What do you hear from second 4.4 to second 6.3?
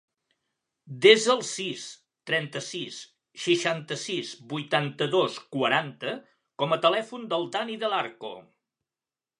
vuitanta-dos, quaranta